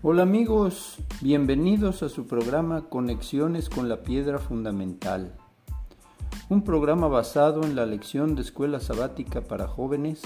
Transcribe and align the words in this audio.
Hola 0.00 0.22
amigos, 0.22 0.98
bienvenidos 1.22 2.04
a 2.04 2.08
su 2.08 2.28
programa 2.28 2.82
Conexiones 2.82 3.68
con 3.68 3.88
la 3.88 4.04
Piedra 4.04 4.38
Fundamental, 4.38 5.34
un 6.48 6.62
programa 6.62 7.08
basado 7.08 7.64
en 7.64 7.74
la 7.74 7.84
lección 7.84 8.36
de 8.36 8.42
escuela 8.42 8.78
sabática 8.78 9.40
para 9.40 9.66
jóvenes 9.66 10.22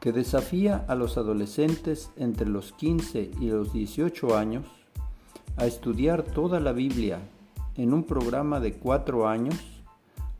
que 0.00 0.10
desafía 0.10 0.84
a 0.88 0.96
los 0.96 1.16
adolescentes 1.16 2.10
entre 2.16 2.48
los 2.48 2.72
15 2.72 3.30
y 3.40 3.50
los 3.50 3.72
18 3.72 4.36
años 4.36 4.66
a 5.56 5.66
estudiar 5.66 6.24
toda 6.24 6.58
la 6.58 6.72
Biblia 6.72 7.20
en 7.76 7.94
un 7.94 8.02
programa 8.02 8.58
de 8.58 8.72
cuatro 8.72 9.28
años 9.28 9.60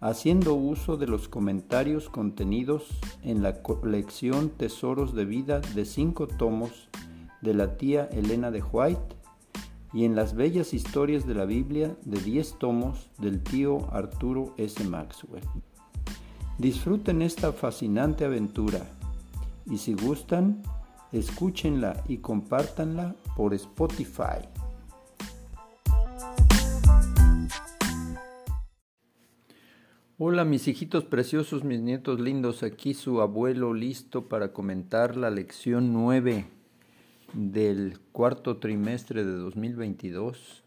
haciendo 0.01 0.55
uso 0.55 0.97
de 0.97 1.07
los 1.07 1.29
comentarios 1.29 2.09
contenidos 2.09 2.89
en 3.23 3.41
la 3.41 3.63
colección 3.63 4.51
Tesoros 4.51 5.15
de 5.15 5.27
Vida 5.27 5.61
de 5.61 5.85
cinco 5.85 6.27
tomos 6.27 6.89
de 7.43 7.55
la 7.55 7.77
tía 7.77 8.09
Elena 8.13 8.51
de 8.51 8.63
White 8.63 9.17
y 9.93 10.05
en 10.05 10.15
las 10.17 10.35
bellas 10.35 10.73
historias 10.73 11.27
de 11.27 11.35
la 11.35 11.45
Biblia 11.45 11.97
de 12.05 12.21
diez 12.21 12.57
tomos 12.59 13.11
del 13.19 13.43
tío 13.43 13.93
Arturo 13.93 14.55
S. 14.57 14.83
Maxwell. 14.85 15.43
Disfruten 16.57 17.21
esta 17.21 17.53
fascinante 17.53 18.25
aventura 18.25 18.81
y 19.67 19.79
si 19.79 19.95
gustan, 19.95 20.63
escúchenla 21.11 22.03
y 22.09 22.19
compártanla 22.19 23.17
por 23.37 23.53
Spotify. 23.55 24.49
Hola 30.17 30.45
mis 30.45 30.69
hijitos 30.69 31.05
preciosos, 31.05 31.65
mis 31.65 31.81
nietos 31.81 32.21
lindos, 32.21 32.63
aquí 32.63 32.95
su 32.95 33.21
abuelo 33.21 33.75
listo 33.75 34.29
para 34.29 34.53
comentar 34.53 35.17
la 35.17 35.31
lección 35.31 35.93
9 35.93 36.62
del 37.33 37.99
cuarto 38.13 38.59
trimestre 38.59 39.25
de 39.25 39.33
2022 39.33 40.63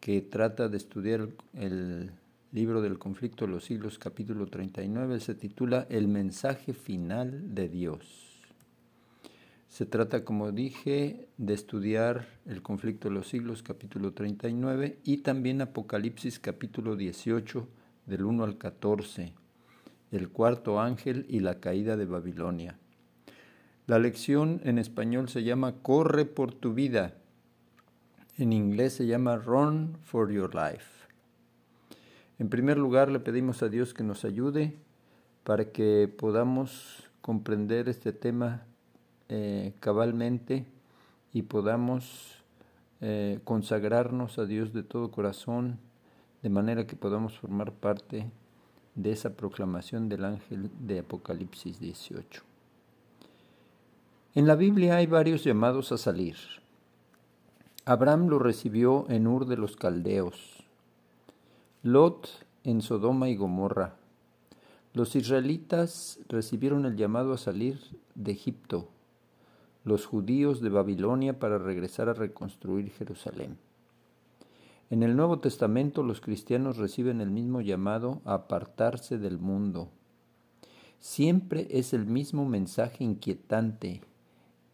que 0.00 0.22
trata 0.22 0.68
de 0.68 0.76
estudiar 0.76 1.28
el 1.54 2.12
libro 2.52 2.80
del 2.80 2.98
conflicto 2.98 3.44
de 3.44 3.52
los 3.52 3.64
siglos 3.64 3.98
capítulo 3.98 4.46
39 4.46 5.20
se 5.20 5.34
titula 5.34 5.86
El 5.90 6.08
mensaje 6.08 6.72
final 6.72 7.54
de 7.54 7.68
Dios. 7.68 8.42
Se 9.68 9.84
trata, 9.84 10.24
como 10.24 10.52
dije, 10.52 11.28
de 11.36 11.52
estudiar 11.52 12.26
el 12.46 12.62
conflicto 12.62 13.08
de 13.08 13.14
los 13.14 13.28
siglos 13.28 13.62
capítulo 13.62 14.14
39 14.14 14.98
y 15.04 15.18
también 15.18 15.60
Apocalipsis 15.60 16.38
capítulo 16.38 16.96
18 16.96 17.68
del 18.06 18.24
1 18.24 18.44
al 18.44 18.56
14, 18.56 19.34
el 20.12 20.30
cuarto 20.30 20.80
ángel 20.80 21.26
y 21.28 21.40
la 21.40 21.60
caída 21.60 21.98
de 21.98 22.06
Babilonia. 22.06 22.78
La 23.86 24.00
lección 24.00 24.60
en 24.64 24.78
español 24.78 25.28
se 25.28 25.44
llama 25.44 25.76
Corre 25.80 26.24
por 26.24 26.52
tu 26.52 26.74
vida. 26.74 27.14
En 28.36 28.52
inglés 28.52 28.94
se 28.94 29.06
llama 29.06 29.36
Run 29.36 29.96
for 30.02 30.32
your 30.32 30.52
life. 30.56 31.06
En 32.40 32.48
primer 32.48 32.78
lugar, 32.78 33.12
le 33.12 33.20
pedimos 33.20 33.62
a 33.62 33.68
Dios 33.68 33.94
que 33.94 34.02
nos 34.02 34.24
ayude 34.24 34.74
para 35.44 35.70
que 35.70 36.12
podamos 36.18 37.04
comprender 37.20 37.88
este 37.88 38.12
tema 38.12 38.64
eh, 39.28 39.72
cabalmente 39.78 40.66
y 41.32 41.42
podamos 41.42 42.42
eh, 43.00 43.38
consagrarnos 43.44 44.40
a 44.40 44.46
Dios 44.46 44.72
de 44.72 44.82
todo 44.82 45.12
corazón 45.12 45.78
de 46.42 46.48
manera 46.48 46.88
que 46.88 46.96
podamos 46.96 47.38
formar 47.38 47.70
parte 47.70 48.28
de 48.96 49.12
esa 49.12 49.36
proclamación 49.36 50.08
del 50.08 50.24
ángel 50.24 50.72
de 50.80 50.98
Apocalipsis 50.98 51.78
18. 51.78 52.45
En 54.36 54.46
la 54.46 54.54
Biblia 54.54 54.96
hay 54.96 55.06
varios 55.06 55.44
llamados 55.44 55.92
a 55.92 55.96
salir. 55.96 56.36
Abraham 57.86 58.26
lo 58.28 58.38
recibió 58.38 59.06
en 59.08 59.26
Ur 59.26 59.46
de 59.46 59.56
los 59.56 59.76
Caldeos, 59.76 60.62
Lot 61.82 62.28
en 62.62 62.82
Sodoma 62.82 63.30
y 63.30 63.36
Gomorra. 63.36 63.96
Los 64.92 65.16
israelitas 65.16 66.18
recibieron 66.28 66.84
el 66.84 66.96
llamado 66.96 67.32
a 67.32 67.38
salir 67.38 67.80
de 68.14 68.32
Egipto, 68.32 68.90
los 69.84 70.04
judíos 70.04 70.60
de 70.60 70.68
Babilonia 70.68 71.38
para 71.38 71.56
regresar 71.56 72.10
a 72.10 72.12
reconstruir 72.12 72.90
Jerusalén. 72.90 73.56
En 74.90 75.02
el 75.02 75.16
Nuevo 75.16 75.38
Testamento 75.38 76.02
los 76.02 76.20
cristianos 76.20 76.76
reciben 76.76 77.22
el 77.22 77.30
mismo 77.30 77.62
llamado 77.62 78.20
a 78.26 78.34
apartarse 78.34 79.16
del 79.16 79.38
mundo. 79.38 79.88
Siempre 81.00 81.68
es 81.70 81.94
el 81.94 82.04
mismo 82.04 82.44
mensaje 82.44 83.02
inquietante 83.02 84.02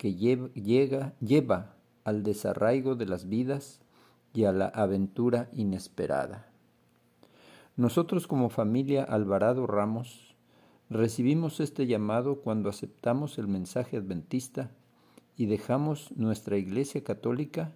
que 0.03 0.17
lleva, 0.17 1.13
lleva 1.21 1.77
al 2.03 2.25
desarraigo 2.25 2.97
de 2.97 3.07
las 3.07 3.29
vidas 3.29 3.79
y 4.35 4.47
a 4.47 4.53
la 4.53 4.67
aventura 4.67 5.49
inesperada. 5.53 6.51
Nosotros 7.77 8.27
como 8.27 8.51
familia 8.51 9.05
Alvarado 9.05 9.65
Ramos 9.69 10.35
recibimos 10.91 11.61
este 11.61 11.87
llamado 11.87 12.41
cuando 12.41 12.69
aceptamos 12.69 13.39
el 13.39 13.47
mensaje 13.47 13.97
adventista 13.97 14.73
y 15.37 15.47
dejamos 15.47 16.11
nuestra 16.17 16.57
Iglesia 16.57 17.05
Católica 17.05 17.71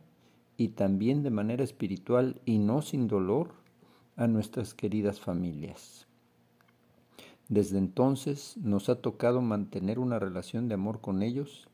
y 0.57 0.71
también 0.71 1.23
de 1.23 1.31
manera 1.31 1.63
espiritual 1.63 2.41
y 2.45 2.59
no 2.59 2.83
sin 2.83 3.07
dolor 3.07 3.53
a 4.17 4.27
nuestras 4.27 4.75
queridas 4.75 5.21
familias. 5.21 6.09
Desde 7.49 7.79
entonces 7.79 8.57
nos 8.57 8.89
ha 8.89 8.97
tocado 8.97 9.43
mantener 9.43 10.01
una 10.01 10.19
relación 10.19 10.67
de 10.67 10.75
amor 10.75 11.01
con 11.01 11.23
ellos 11.23 11.69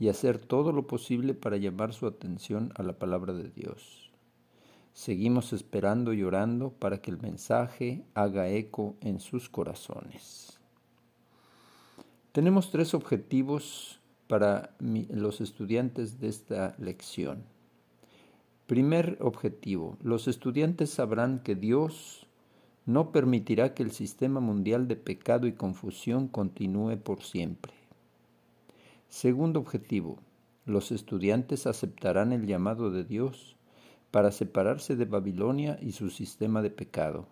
y 0.00 0.08
hacer 0.08 0.38
todo 0.38 0.72
lo 0.72 0.86
posible 0.86 1.34
para 1.34 1.58
llamar 1.58 1.92
su 1.92 2.06
atención 2.06 2.72
a 2.74 2.82
la 2.82 2.94
palabra 2.94 3.34
de 3.34 3.50
Dios. 3.50 4.10
Seguimos 4.94 5.52
esperando 5.52 6.14
y 6.14 6.22
orando 6.22 6.70
para 6.70 7.00
que 7.02 7.10
el 7.10 7.20
mensaje 7.20 8.02
haga 8.14 8.48
eco 8.48 8.96
en 9.02 9.20
sus 9.20 9.50
corazones. 9.50 10.58
Tenemos 12.32 12.70
tres 12.70 12.94
objetivos 12.94 14.00
para 14.26 14.74
los 14.78 15.40
estudiantes 15.40 16.18
de 16.18 16.28
esta 16.28 16.74
lección. 16.78 17.44
Primer 18.66 19.18
objetivo. 19.20 19.98
Los 20.02 20.28
estudiantes 20.28 20.90
sabrán 20.90 21.40
que 21.40 21.56
Dios 21.56 22.26
no 22.86 23.12
permitirá 23.12 23.74
que 23.74 23.82
el 23.82 23.90
sistema 23.90 24.40
mundial 24.40 24.88
de 24.88 24.96
pecado 24.96 25.46
y 25.46 25.52
confusión 25.52 26.26
continúe 26.28 26.96
por 26.96 27.22
siempre. 27.22 27.79
Segundo 29.10 29.58
objetivo. 29.58 30.20
Los 30.66 30.92
estudiantes 30.92 31.66
aceptarán 31.66 32.32
el 32.32 32.46
llamado 32.46 32.92
de 32.92 33.02
Dios 33.02 33.56
para 34.12 34.30
separarse 34.30 34.94
de 34.94 35.04
Babilonia 35.04 35.80
y 35.82 35.92
su 35.92 36.10
sistema 36.10 36.62
de 36.62 36.70
pecado. 36.70 37.26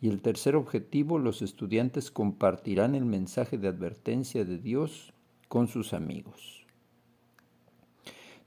Y 0.00 0.08
el 0.08 0.20
tercer 0.20 0.56
objetivo, 0.56 1.20
los 1.20 1.42
estudiantes 1.42 2.10
compartirán 2.10 2.96
el 2.96 3.04
mensaje 3.04 3.56
de 3.56 3.68
advertencia 3.68 4.44
de 4.44 4.58
Dios 4.58 5.12
con 5.46 5.68
sus 5.68 5.94
amigos. 5.94 6.66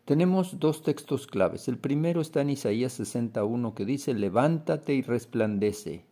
Tenemos 0.04 0.60
dos 0.60 0.84
textos 0.84 1.28
claves. 1.28 1.70
El 1.70 1.78
primero 1.78 2.20
está 2.20 2.42
en 2.42 2.50
Isaías 2.50 2.92
61 2.92 3.74
que 3.74 3.86
dice, 3.86 4.14
levántate 4.14 4.96
y 4.96 5.02
resplandece, 5.02 6.04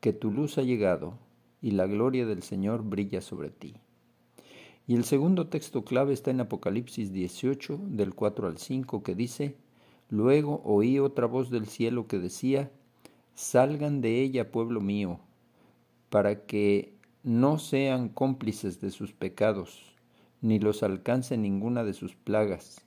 que 0.00 0.12
tu 0.12 0.32
luz 0.32 0.58
ha 0.58 0.62
llegado 0.62 1.16
y 1.62 1.70
la 1.70 1.86
gloria 1.86 2.26
del 2.26 2.42
Señor 2.42 2.82
brilla 2.82 3.20
sobre 3.20 3.50
ti. 3.50 3.76
Y 4.88 4.96
el 4.96 5.04
segundo 5.04 5.46
texto 5.46 5.84
clave 5.84 6.12
está 6.12 6.32
en 6.32 6.40
Apocalipsis 6.40 7.12
18 7.12 7.78
del 7.84 8.12
4 8.14 8.48
al 8.48 8.58
5 8.58 9.04
que 9.04 9.14
dice, 9.14 9.54
luego 10.08 10.60
oí 10.64 10.98
otra 10.98 11.26
voz 11.26 11.48
del 11.50 11.66
cielo 11.66 12.08
que 12.08 12.18
decía, 12.18 12.72
salgan 13.36 14.00
de 14.00 14.20
ella, 14.20 14.50
pueblo 14.50 14.80
mío, 14.80 15.20
para 16.10 16.44
que 16.46 16.96
no 17.22 17.60
sean 17.60 18.08
cómplices 18.08 18.80
de 18.80 18.90
sus 18.90 19.12
pecados, 19.12 19.94
ni 20.40 20.58
los 20.58 20.82
alcance 20.82 21.36
ninguna 21.36 21.84
de 21.84 21.92
sus 21.92 22.16
plagas 22.16 22.82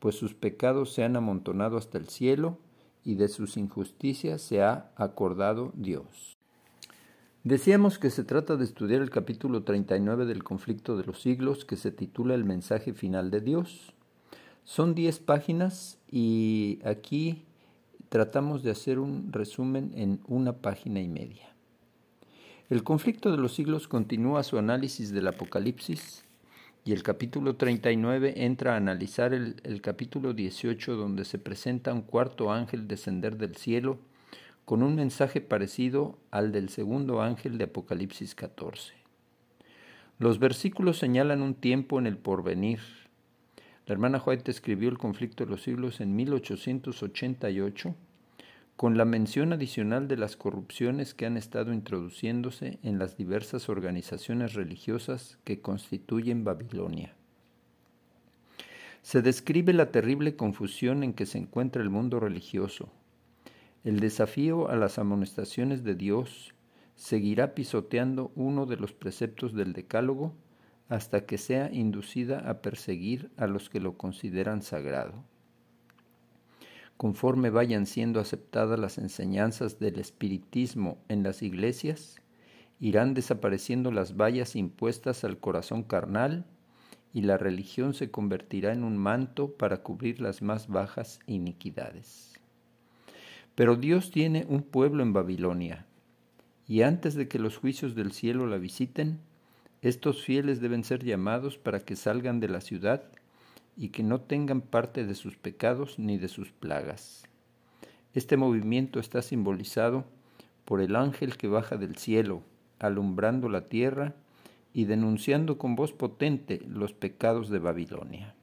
pues 0.00 0.16
sus 0.16 0.34
pecados 0.34 0.92
se 0.92 1.04
han 1.04 1.14
amontonado 1.14 1.76
hasta 1.76 1.98
el 1.98 2.08
cielo 2.08 2.58
y 3.04 3.14
de 3.14 3.28
sus 3.28 3.56
injusticias 3.56 4.42
se 4.42 4.62
ha 4.62 4.90
acordado 4.96 5.72
Dios. 5.76 6.39
Decíamos 7.44 7.98
que 7.98 8.10
se 8.10 8.22
trata 8.22 8.56
de 8.56 8.64
estudiar 8.64 9.00
el 9.00 9.08
capítulo 9.08 9.62
39 9.62 10.26
del 10.26 10.44
conflicto 10.44 10.98
de 10.98 11.04
los 11.04 11.22
siglos 11.22 11.64
que 11.64 11.76
se 11.76 11.90
titula 11.90 12.34
El 12.34 12.44
mensaje 12.44 12.92
final 12.92 13.30
de 13.30 13.40
Dios. 13.40 13.94
Son 14.64 14.94
diez 14.94 15.20
páginas 15.20 15.98
y 16.10 16.80
aquí 16.84 17.46
tratamos 18.10 18.62
de 18.62 18.70
hacer 18.70 18.98
un 18.98 19.32
resumen 19.32 19.90
en 19.94 20.20
una 20.28 20.58
página 20.58 21.00
y 21.00 21.08
media. 21.08 21.48
El 22.68 22.84
conflicto 22.84 23.30
de 23.30 23.38
los 23.38 23.54
siglos 23.54 23.88
continúa 23.88 24.42
su 24.42 24.58
análisis 24.58 25.10
del 25.10 25.28
Apocalipsis 25.28 26.26
y 26.84 26.92
el 26.92 27.02
capítulo 27.02 27.56
39 27.56 28.34
entra 28.44 28.74
a 28.74 28.76
analizar 28.76 29.32
el, 29.32 29.56
el, 29.64 29.80
capítulo 29.80 30.34
18 30.34 30.94
donde 30.94 31.24
se 31.24 31.38
presenta 31.38 31.94
un 31.94 32.02
cuarto 32.02 32.52
ángel 32.52 32.86
descender 32.86 33.38
del 33.38 33.56
cielo 33.56 33.98
con 34.70 34.84
un 34.84 34.94
mensaje 34.94 35.40
parecido 35.40 36.16
al 36.30 36.52
del 36.52 36.68
segundo 36.68 37.22
ángel 37.22 37.58
de 37.58 37.64
Apocalipsis 37.64 38.36
14. 38.36 38.92
Los 40.20 40.38
versículos 40.38 40.96
señalan 40.96 41.42
un 41.42 41.54
tiempo 41.54 41.98
en 41.98 42.06
el 42.06 42.16
porvenir. 42.16 42.78
La 43.86 43.94
hermana 43.94 44.22
White 44.24 44.48
escribió 44.48 44.88
El 44.88 44.96
conflicto 44.96 45.44
de 45.44 45.50
los 45.50 45.64
siglos 45.64 46.00
en 46.00 46.14
1888 46.14 47.96
con 48.76 48.96
la 48.96 49.04
mención 49.04 49.52
adicional 49.52 50.06
de 50.06 50.18
las 50.18 50.36
corrupciones 50.36 51.14
que 51.14 51.26
han 51.26 51.36
estado 51.36 51.72
introduciéndose 51.72 52.78
en 52.84 53.00
las 53.00 53.16
diversas 53.16 53.68
organizaciones 53.68 54.54
religiosas 54.54 55.40
que 55.42 55.60
constituyen 55.60 56.44
Babilonia. 56.44 57.16
Se 59.02 59.20
describe 59.20 59.72
la 59.72 59.90
terrible 59.90 60.36
confusión 60.36 61.02
en 61.02 61.12
que 61.12 61.26
se 61.26 61.38
encuentra 61.38 61.82
el 61.82 61.90
mundo 61.90 62.20
religioso. 62.20 62.92
El 63.84 64.00
desafío 64.00 64.68
a 64.68 64.76
las 64.76 64.98
amonestaciones 64.98 65.84
de 65.84 65.94
Dios 65.94 66.54
seguirá 66.96 67.54
pisoteando 67.54 68.30
uno 68.34 68.66
de 68.66 68.76
los 68.76 68.92
preceptos 68.92 69.54
del 69.54 69.72
Decálogo 69.72 70.34
hasta 70.88 71.24
que 71.24 71.38
sea 71.38 71.70
inducida 71.72 72.50
a 72.50 72.60
perseguir 72.60 73.30
a 73.36 73.46
los 73.46 73.70
que 73.70 73.80
lo 73.80 73.96
consideran 73.96 74.62
sagrado 74.62 75.24
conforme 77.00 77.48
vayan 77.48 77.86
siendo 77.86 78.20
aceptadas 78.20 78.78
las 78.78 78.98
enseñanzas 78.98 79.78
del 79.78 79.98
espiritismo 79.98 80.98
en 81.08 81.22
las 81.22 81.40
iglesias, 81.40 82.20
irán 82.78 83.14
desapareciendo 83.14 83.90
las 83.90 84.18
vallas 84.18 84.54
impuestas 84.54 85.24
al 85.24 85.38
corazón 85.38 85.82
carnal 85.82 86.44
y 87.14 87.22
la 87.22 87.38
religión 87.38 87.94
se 87.94 88.10
convertirá 88.10 88.74
en 88.74 88.84
un 88.84 88.98
manto 88.98 89.50
para 89.56 89.78
cubrir 89.82 90.20
las 90.20 90.42
más 90.42 90.68
bajas 90.68 91.20
iniquidades. 91.26 92.29
Pero 93.60 93.76
Dios 93.76 94.10
tiene 94.10 94.46
un 94.48 94.62
pueblo 94.62 95.02
en 95.02 95.12
Babilonia, 95.12 95.84
y 96.66 96.80
antes 96.80 97.14
de 97.14 97.28
que 97.28 97.38
los 97.38 97.58
juicios 97.58 97.94
del 97.94 98.12
cielo 98.12 98.46
la 98.46 98.56
visiten, 98.56 99.20
estos 99.82 100.24
fieles 100.24 100.62
deben 100.62 100.82
ser 100.82 101.04
llamados 101.04 101.58
para 101.58 101.80
que 101.80 101.94
salgan 101.94 102.40
de 102.40 102.48
la 102.48 102.62
ciudad 102.62 103.02
y 103.76 103.90
que 103.90 104.02
no 104.02 104.22
tengan 104.22 104.62
parte 104.62 105.04
de 105.04 105.14
sus 105.14 105.36
pecados 105.36 105.98
ni 105.98 106.16
de 106.16 106.28
sus 106.28 106.52
plagas. 106.52 107.24
Este 108.14 108.38
movimiento 108.38 108.98
está 108.98 109.20
simbolizado 109.20 110.06
por 110.64 110.80
el 110.80 110.96
ángel 110.96 111.36
que 111.36 111.46
baja 111.46 111.76
del 111.76 111.96
cielo, 111.96 112.40
alumbrando 112.78 113.50
la 113.50 113.66
tierra 113.66 114.14
y 114.72 114.86
denunciando 114.86 115.58
con 115.58 115.76
voz 115.76 115.92
potente 115.92 116.62
los 116.66 116.94
pecados 116.94 117.50
de 117.50 117.58
Babilonia. 117.58 118.34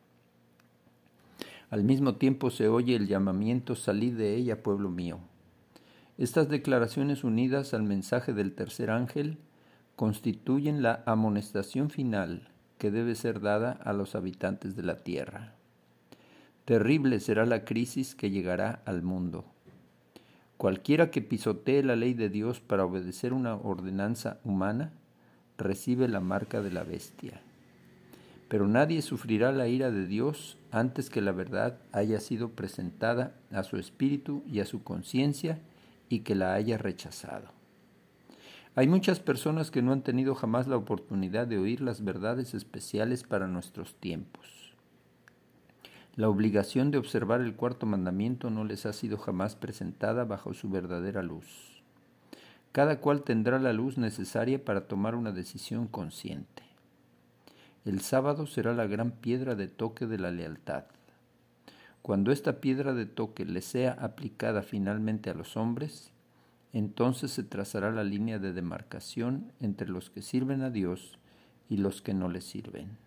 Al 1.69 1.84
mismo 1.84 2.16
tiempo 2.16 2.50
se 2.50 2.69
oye 2.69 2.96
el 2.96 3.08
llamamiento 3.08 3.75
Salid 3.75 4.16
de 4.16 4.36
ella, 4.36 4.64
pueblo 4.64 4.90
mío. 4.90 5.19
Estas 6.18 6.48
declaraciones 6.48 7.24
unidas 7.24 7.74
al 7.74 7.84
mensaje 7.84 8.34
del 8.34 8.54
tercer 8.54 8.90
ángel 8.90 9.38
constituyen 9.98 10.81
la 10.81 11.04
amonestación 11.06 11.90
final 11.90 12.50
que 12.78 12.90
debe 12.90 13.16
ser 13.16 13.42
dada 13.42 13.72
a 13.72 13.92
los 13.92 14.16
habitantes 14.16 14.75
de 14.75 14.84
la 14.84 14.98
tierra. 15.04 15.56
Terrible 16.64 17.19
será 17.19 17.46
la 17.46 17.66
crisis 17.66 18.16
que 18.16 18.30
llegará 18.30 18.81
al 18.86 19.02
mundo. 19.02 19.46
Cualquiera 20.58 21.12
que 21.12 21.22
pisotee 21.22 21.84
la 21.84 21.96
ley 21.96 22.14
de 22.14 22.30
Dios 22.30 22.62
para 22.62 22.86
obedecer 22.86 23.34
una 23.34 23.56
ordenanza 23.56 24.40
humana, 24.44 24.92
recibe 25.58 26.08
la 26.08 26.19
marca 26.19 26.62
de 26.62 26.72
la 26.72 26.84
bestia. 26.84 27.42
Pero 28.47 28.67
nadie 28.67 29.01
sufrirá 29.01 29.51
la 29.51 29.67
ira 29.67 29.91
de 29.91 30.07
Dios 30.07 30.57
antes 30.71 31.09
que 31.09 31.21
la 31.21 31.31
verdad 31.31 31.79
haya 31.91 32.19
sido 32.19 32.51
presentada 32.51 33.35
a 33.51 33.63
su 33.63 33.77
espíritu 33.77 34.44
y 34.47 34.59
a 34.61 34.65
su 34.65 34.83
conciencia 34.83 35.59
y 36.09 36.19
que 36.19 36.35
la 36.35 36.53
haya 36.53 36.77
rechazado. 36.77 37.57
Hay 38.75 38.88
muchas 38.88 39.19
personas 39.19 39.71
que 39.71 39.81
no 39.81 39.91
han 39.91 40.03
tenido 40.03 40.35
jamás 40.35 40.67
la 40.67 40.77
oportunidad 40.77 41.47
de 41.47 41.57
oír 41.57 41.81
las 41.81 42.03
verdades 42.03 42.53
especiales 42.53 43.23
para 43.23 43.47
nuestros 43.47 43.95
tiempos. 43.95 44.75
La 46.15 46.29
obligación 46.29 46.91
de 46.91 46.99
observar 46.99 47.41
el 47.41 47.55
cuarto 47.55 47.88
mandamiento 47.88 48.51
no 48.51 48.65
les 48.65 48.85
ha 48.85 48.94
sido 48.94 49.17
jamás 49.17 49.55
presentada 49.55 50.25
bajo 50.25 50.53
su 50.53 50.69
verdadera 50.69 51.23
luz. 51.23 51.81
Cada 52.71 52.99
cual 52.99 53.23
tendrá 53.23 53.57
la 53.57 53.73
luz 53.73 53.97
necesaria 53.97 54.63
para 54.63 54.88
tomar 54.88 55.15
una 55.15 55.31
decisión 55.31 55.88
consciente. 55.88 56.67
El 57.88 58.01
sábado 58.01 58.48
será 58.48 58.74
la 58.74 58.86
gran 58.86 59.12
piedra 59.12 59.56
de 59.56 59.69
toque 59.69 60.07
de 60.07 60.19
la 60.19 60.30
lealtad. 60.30 60.84
Cuando 62.01 62.34
esta 62.34 62.60
piedra 62.60 62.94
de 62.94 63.06
toque 63.06 63.45
le 63.45 63.62
sea 63.62 63.94
aplicada 63.94 64.62
finalmente 64.62 65.30
a 65.30 65.34
los 65.34 65.56
hombres, 65.56 66.12
entonces 66.74 67.31
se 67.31 67.44
trazará 67.44 67.94
la 67.94 68.04
línea 68.04 68.39
de 68.39 68.51
demarcación 68.51 69.54
entre 69.62 69.88
los 69.88 70.10
que 70.10 70.22
sirven 70.22 70.63
a 70.63 70.69
Dios 70.69 71.18
y 71.69 71.78
los 71.78 72.01
que 72.01 72.13
no 72.13 72.28
le 72.28 72.42
sirven. 72.42 72.98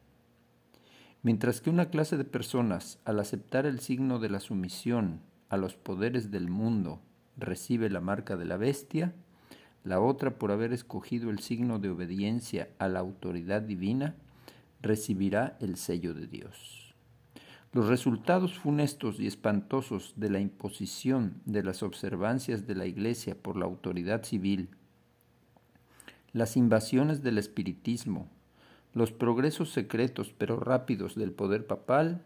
Mientras 1.22 1.60
que 1.60 1.68
una 1.68 1.90
clase 1.90 2.16
de 2.16 2.24
personas, 2.24 3.00
al 3.04 3.20
aceptar 3.20 3.66
el 3.66 3.80
signo 3.80 4.18
de 4.18 4.30
la 4.30 4.40
sumisión 4.40 5.20
a 5.50 5.58
los 5.58 5.74
poderes 5.74 6.30
del 6.30 6.48
mundo, 6.48 7.02
recibe 7.36 7.90
la 7.90 8.00
marca 8.00 8.38
de 8.38 8.46
la 8.46 8.56
bestia, 8.56 9.12
la 9.84 10.00
otra, 10.00 10.38
por 10.38 10.50
haber 10.50 10.72
escogido 10.72 11.28
el 11.28 11.40
signo 11.40 11.78
de 11.78 11.90
obediencia 11.90 12.70
a 12.78 12.88
la 12.88 13.00
autoridad 13.00 13.60
divina, 13.60 14.14
recibirá 14.80 15.56
el 15.60 15.76
sello 15.76 16.14
de 16.14 16.26
Dios. 16.26 16.94
Los 17.72 17.86
resultados 17.86 18.58
funestos 18.58 19.20
y 19.20 19.26
espantosos 19.26 20.14
de 20.16 20.30
la 20.30 20.40
imposición 20.40 21.40
de 21.44 21.62
las 21.62 21.82
observancias 21.82 22.66
de 22.66 22.74
la 22.74 22.86
Iglesia 22.86 23.36
por 23.40 23.56
la 23.56 23.66
autoridad 23.66 24.24
civil, 24.24 24.70
las 26.32 26.56
invasiones 26.56 27.22
del 27.22 27.38
espiritismo, 27.38 28.28
los 28.92 29.12
progresos 29.12 29.70
secretos 29.70 30.34
pero 30.36 30.58
rápidos 30.58 31.14
del 31.14 31.32
poder 31.32 31.66
papal, 31.66 32.24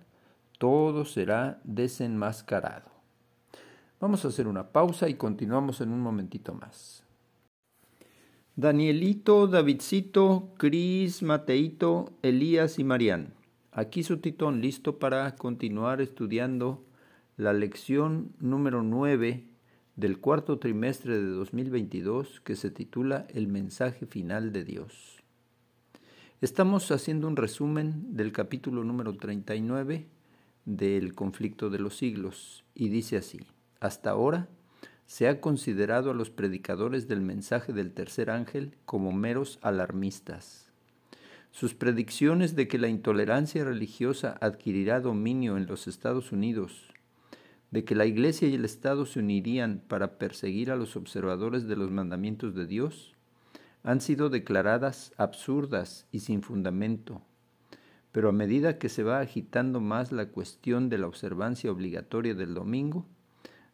todo 0.59 1.05
será 1.05 1.61
desenmascarado. 1.65 2.91
Vamos 4.01 4.25
a 4.25 4.29
hacer 4.29 4.47
una 4.47 4.73
pausa 4.73 5.09
y 5.09 5.15
continuamos 5.15 5.81
en 5.81 5.91
un 5.91 6.01
momentito 6.01 6.55
más. 6.55 7.04
Danielito, 8.57 9.49
Davidcito, 9.49 10.55
Cris, 10.57 11.25
Mateito, 11.25 12.13
Elías 12.23 12.79
y 12.79 12.85
Marián. 12.85 13.35
Aquí 13.73 14.05
su 14.05 14.19
titón 14.19 14.61
listo 14.61 15.01
para 15.01 15.35
continuar 15.35 16.01
estudiando 16.01 16.85
la 17.37 17.53
lección 17.53 18.33
número 18.39 18.85
9 18.85 19.45
del 19.97 20.21
cuarto 20.21 20.61
trimestre 20.61 21.19
de 21.19 21.31
2022 21.31 22.43
que 22.43 22.55
se 22.55 22.71
titula 22.71 23.27
El 23.35 23.49
mensaje 23.49 24.07
final 24.07 24.53
de 24.53 24.63
Dios. 24.63 25.25
Estamos 26.41 26.93
haciendo 26.93 27.27
un 27.27 27.35
resumen 27.35 28.15
del 28.15 28.31
capítulo 28.31 28.85
número 28.85 29.17
39 29.17 30.07
del 30.65 31.13
conflicto 31.17 31.71
de 31.71 31.81
los 31.81 31.97
siglos 31.97 32.65
y 32.73 32.89
dice 32.89 33.17
así, 33.17 33.41
hasta 33.81 34.11
ahora 34.11 34.49
se 35.07 35.29
ha 35.29 35.41
considerado 35.41 36.11
a 36.11 36.15
los 36.15 36.31
predicadores 36.31 37.09
del 37.09 37.21
mensaje 37.21 37.73
del 37.73 37.93
tercer 37.93 38.31
ángel 38.31 38.77
como 38.85 39.13
meros 39.13 39.59
alarmistas 39.63 40.65
sus 41.55 41.73
predicciones 41.73 42.57
de 42.57 42.67
que 42.67 42.79
la 42.79 42.89
intolerancia 42.89 43.63
religiosa 43.63 44.37
adquirirá 44.41 44.99
dominio 44.99 45.57
en 45.57 45.67
los 45.67 45.87
Estados 45.87 46.33
Unidos, 46.33 46.93
de 47.71 47.85
que 47.85 47.95
la 47.95 48.07
Iglesia 48.07 48.49
y 48.49 48.55
el 48.55 48.65
Estado 48.65 49.07
se 49.07 49.21
unirían 49.21 49.81
para 49.87 50.19
perseguir 50.19 50.73
a 50.73 50.77
los 50.77 50.97
observadores 50.97 51.69
de 51.69 51.77
los 51.77 51.93
mandamientos 51.93 52.57
de 52.57 52.67
Dios, 52.67 53.15
han 53.85 54.01
sido 54.01 54.31
declaradas 54.31 55.13
absurdas 55.17 56.09
y 56.11 56.21
sin 56.21 56.43
fundamento. 56.43 57.23
Pero 58.11 58.31
a 58.31 58.33
medida 58.33 58.79
que 58.79 58.89
se 58.89 59.05
va 59.05 59.21
agitando 59.21 59.79
más 59.79 60.11
la 60.11 60.31
cuestión 60.31 60.89
de 60.89 60.99
la 60.99 61.07
observancia 61.07 61.71
obligatoria 61.71 62.35
del 62.35 62.55
domingo, 62.55 63.07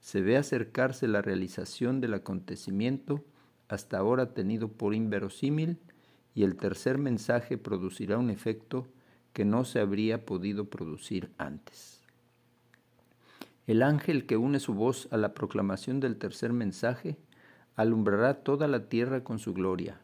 se 0.01 0.21
ve 0.21 0.37
acercarse 0.37 1.07
la 1.07 1.23
realización 1.23 2.01
del 2.01 2.15
acontecimiento 2.15 3.25
hasta 3.69 3.99
ahora 3.99 4.35
tenido 4.35 4.69
por 4.69 4.95
inverosímil 4.95 5.79
y 6.35 6.43
el 6.43 6.57
tercer 6.57 6.99
mensaje 6.99 7.59
producirá 7.59 8.19
un 8.19 8.31
efecto 8.31 8.89
que 9.33 9.45
no 9.45 9.65
se 9.65 9.81
habría 9.81 10.27
podido 10.27 10.65
producir 10.65 11.31
antes. 11.39 12.01
El 13.67 13.83
ángel 13.83 14.27
que 14.27 14.37
une 14.37 14.59
su 14.59 14.75
voz 14.75 15.07
a 15.13 15.17
la 15.17 15.35
proclamación 15.35 16.01
del 16.01 16.17
tercer 16.17 16.53
mensaje 16.53 17.17
alumbrará 17.77 18.43
toda 18.43 18.67
la 18.67 18.89
tierra 18.89 19.23
con 19.23 19.39
su 19.39 19.55
gloria. 19.55 20.01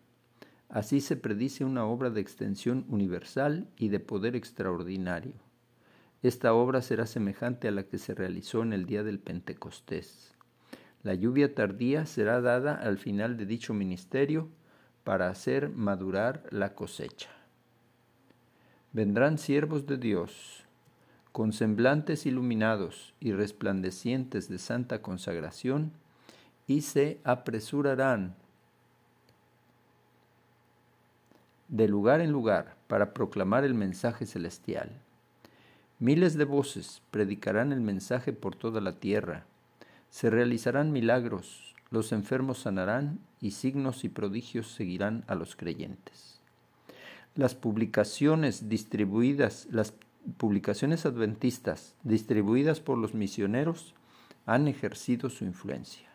Así 0.68 1.00
se 1.00 1.16
predice 1.16 1.64
una 1.64 1.84
obra 1.84 2.10
de 2.10 2.20
extensión 2.20 2.84
universal 2.88 3.68
y 3.76 3.88
de 3.88 3.98
poder 3.98 4.36
extraordinario. 4.36 5.45
Esta 6.26 6.54
obra 6.54 6.82
será 6.82 7.06
semejante 7.06 7.68
a 7.68 7.70
la 7.70 7.84
que 7.84 7.98
se 7.98 8.12
realizó 8.12 8.62
en 8.62 8.72
el 8.72 8.84
día 8.84 9.04
del 9.04 9.20
Pentecostés. 9.20 10.34
La 11.04 11.14
lluvia 11.14 11.54
tardía 11.54 12.04
será 12.04 12.40
dada 12.40 12.74
al 12.74 12.98
final 12.98 13.36
de 13.36 13.46
dicho 13.46 13.72
ministerio 13.72 14.48
para 15.04 15.28
hacer 15.28 15.68
madurar 15.68 16.42
la 16.50 16.74
cosecha. 16.74 17.30
Vendrán 18.92 19.38
siervos 19.38 19.86
de 19.86 19.98
Dios, 19.98 20.64
con 21.30 21.52
semblantes 21.52 22.26
iluminados 22.26 23.14
y 23.20 23.30
resplandecientes 23.30 24.48
de 24.48 24.58
santa 24.58 25.02
consagración, 25.02 25.92
y 26.66 26.80
se 26.80 27.20
apresurarán 27.22 28.34
de 31.68 31.86
lugar 31.86 32.20
en 32.20 32.32
lugar 32.32 32.74
para 32.88 33.14
proclamar 33.14 33.62
el 33.62 33.74
mensaje 33.74 34.26
celestial. 34.26 35.05
Miles 35.98 36.36
de 36.36 36.44
voces 36.44 37.00
predicarán 37.10 37.72
el 37.72 37.80
mensaje 37.80 38.34
por 38.34 38.54
toda 38.54 38.82
la 38.82 38.92
tierra. 38.92 39.46
Se 40.10 40.28
realizarán 40.28 40.92
milagros, 40.92 41.74
los 41.90 42.12
enfermos 42.12 42.58
sanarán 42.58 43.18
y 43.40 43.52
signos 43.52 44.04
y 44.04 44.10
prodigios 44.10 44.70
seguirán 44.70 45.24
a 45.26 45.34
los 45.34 45.56
creyentes. 45.56 46.40
Las 47.34 47.54
publicaciones 47.54 48.68
distribuidas, 48.68 49.68
las 49.70 49.94
publicaciones 50.36 51.06
adventistas 51.06 51.94
distribuidas 52.02 52.80
por 52.80 52.98
los 52.98 53.14
misioneros 53.14 53.94
han 54.44 54.68
ejercido 54.68 55.30
su 55.30 55.44
influencia. 55.44 56.10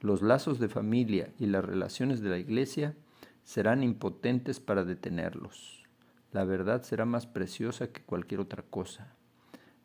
Los 0.00 0.22
lazos 0.22 0.58
de 0.58 0.68
familia 0.68 1.30
y 1.38 1.46
las 1.46 1.64
relaciones 1.64 2.20
de 2.20 2.30
la 2.30 2.38
Iglesia 2.38 2.94
serán 3.44 3.84
impotentes 3.84 4.58
para 4.58 4.84
detenerlos. 4.84 5.87
La 6.32 6.44
verdad 6.44 6.82
será 6.82 7.04
más 7.04 7.26
preciosa 7.26 7.88
que 7.88 8.02
cualquier 8.02 8.40
otra 8.40 8.62
cosa. 8.62 9.14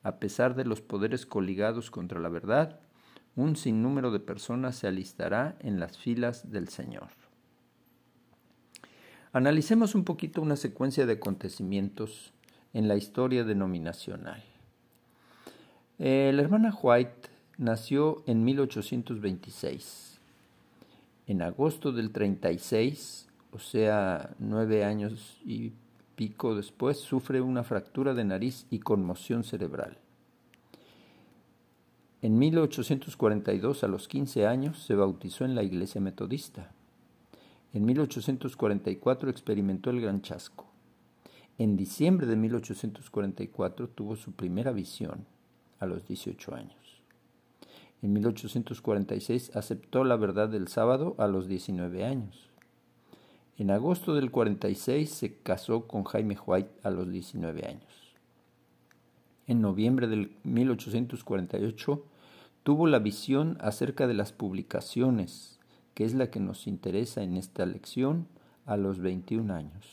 A 0.04 0.18
pesar 0.18 0.56
de 0.56 0.66
los 0.66 0.82
poderes 0.82 1.26
coligados 1.26 1.90
contra 1.90 2.20
la 2.20 2.30
verdad, 2.30 2.80
un 3.36 3.56
sinnúmero 3.56 4.12
de 4.12 4.20
personas 4.20 4.76
se 4.76 4.88
alistará 4.88 5.56
en 5.62 5.80
las 5.80 5.98
filas 5.98 6.52
del 6.52 6.68
Señor. 6.68 7.10
Analicemos 9.32 9.96
un 9.96 10.04
poquito 10.04 10.42
una 10.42 10.58
secuencia 10.58 11.06
de 11.06 11.14
acontecimientos 11.14 12.34
en 12.74 12.88
la 12.88 12.96
historia 12.96 13.44
denominacional. 13.44 14.44
La 15.98 16.42
hermana 16.42 16.74
White 16.80 17.30
nació 17.58 18.24
en 18.28 18.44
1826. 18.44 20.20
En 21.26 21.42
agosto 21.42 21.92
del 21.94 22.12
36, 22.12 23.30
o 23.52 23.60
sea, 23.60 24.36
nueve 24.38 24.84
años 24.84 25.40
y 25.46 25.72
pico 26.16 26.56
después, 26.56 26.98
sufre 26.98 27.42
una 27.42 27.64
fractura 27.64 28.14
de 28.14 28.24
nariz 28.24 28.66
y 28.70 28.80
conmoción 28.80 29.44
cerebral. 29.44 29.98
En 32.22 32.38
1842, 32.38 33.84
a 33.84 33.88
los 33.88 34.08
15 34.08 34.48
años, 34.48 34.84
se 34.86 34.96
bautizó 34.96 35.44
en 35.44 35.56
la 35.56 35.64
iglesia 35.64 36.00
metodista. 36.00 36.72
En 37.74 37.86
1844 37.86 39.30
experimentó 39.30 39.90
el 39.90 40.00
gran 40.00 40.22
chasco. 40.22 40.66
En 41.58 41.76
diciembre 41.76 42.26
de 42.26 42.36
1844 42.36 43.90
tuvo 43.90 44.16
su 44.16 44.32
primera 44.32 44.72
visión 44.72 45.26
a 45.80 45.86
los 45.86 46.08
18 46.08 46.56
años. 46.56 47.04
En 48.02 48.14
1846 48.14 49.56
aceptó 49.56 50.04
la 50.04 50.16
verdad 50.16 50.50
del 50.50 50.68
sábado 50.68 51.16
a 51.18 51.28
los 51.28 51.48
19 51.48 52.06
años. 52.06 52.53
En 53.58 53.70
agosto 53.70 54.16
del 54.16 54.32
46 54.32 55.10
se 55.10 55.36
casó 55.38 55.88
con 55.88 56.04
Jaime 56.06 56.38
White 56.44 56.72
a 56.82 56.90
los 56.90 57.12
19 57.12 57.68
años. 57.68 58.16
En 59.46 59.62
noviembre 59.62 60.08
del 60.08 60.36
1848 60.44 62.04
tuvo 62.64 62.88
la 62.88 62.98
visión 62.98 63.58
acerca 63.62 64.08
de 64.08 64.16
las 64.16 64.32
publicaciones, 64.32 65.60
que 65.94 66.04
es 66.04 66.16
la 66.16 66.32
que 66.32 66.40
nos 66.40 66.66
interesa 66.66 67.22
en 67.22 67.38
esta 67.38 67.66
lección, 67.66 68.28
a 68.66 68.78
los 68.78 69.00
21 69.00 69.54
años. 69.54 69.86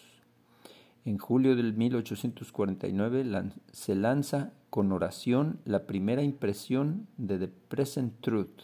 En 1.05 1.19
julio 1.19 1.57
del 1.57 1.75
1849 1.75 3.25
se 3.73 3.95
lanza 3.95 4.52
con 4.71 4.93
oración 4.93 5.59
la 5.64 5.87
primera 5.87 6.23
impresión 6.23 7.09
de 7.17 7.38
The 7.38 7.49
Present 7.49 8.21
Truth, 8.21 8.62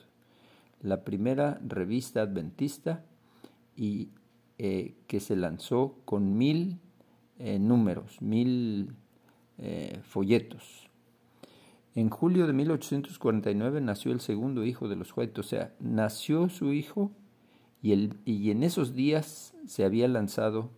la 0.80 1.02
primera 1.02 1.60
revista 1.66 2.22
adventista 2.22 3.04
y 3.74 4.10
eh, 4.58 4.94
que 5.06 5.20
se 5.20 5.36
lanzó 5.36 5.98
con 6.04 6.38
mil 6.38 6.78
eh, 7.38 7.58
números, 7.58 8.22
mil 8.22 8.94
eh, 9.58 10.00
folletos. 10.02 10.88
En 11.94 12.10
julio 12.10 12.46
de 12.46 12.52
1849 12.52 13.80
nació 13.80 14.12
el 14.12 14.20
segundo 14.20 14.64
hijo 14.64 14.88
de 14.88 14.96
los 14.96 15.16
White, 15.16 15.40
o 15.40 15.44
sea, 15.44 15.74
nació 15.80 16.48
su 16.48 16.72
hijo 16.72 17.10
y, 17.82 17.92
el, 17.92 18.18
y 18.24 18.50
en 18.50 18.62
esos 18.62 18.94
días 18.94 19.54
se 19.66 19.84
había 19.84 20.08
lanzado 20.08 20.70